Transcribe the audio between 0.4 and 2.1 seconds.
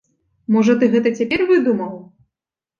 Можа ты гэта цяпер выдумаў?